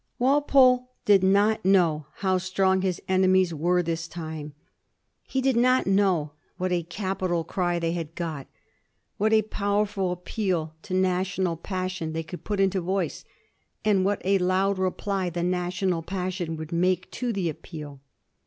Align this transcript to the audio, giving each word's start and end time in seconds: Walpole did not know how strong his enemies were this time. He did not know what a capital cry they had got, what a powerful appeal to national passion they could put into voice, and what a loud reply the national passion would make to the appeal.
Walpole 0.17 0.89
did 1.05 1.23
not 1.23 1.63
know 1.63 2.07
how 2.25 2.39
strong 2.39 2.81
his 2.81 2.99
enemies 3.07 3.53
were 3.53 3.83
this 3.83 4.07
time. 4.07 4.55
He 5.27 5.41
did 5.41 5.55
not 5.55 5.85
know 5.85 6.31
what 6.57 6.71
a 6.71 6.81
capital 6.81 7.43
cry 7.43 7.77
they 7.77 7.91
had 7.91 8.15
got, 8.15 8.47
what 9.17 9.31
a 9.31 9.43
powerful 9.43 10.11
appeal 10.11 10.73
to 10.81 10.95
national 10.95 11.55
passion 11.55 12.13
they 12.13 12.23
could 12.23 12.43
put 12.43 12.59
into 12.59 12.81
voice, 12.81 13.25
and 13.85 14.03
what 14.03 14.23
a 14.25 14.39
loud 14.39 14.79
reply 14.79 15.29
the 15.29 15.43
national 15.43 16.01
passion 16.01 16.57
would 16.57 16.71
make 16.71 17.11
to 17.11 17.31
the 17.31 17.47
appeal. 17.47 18.01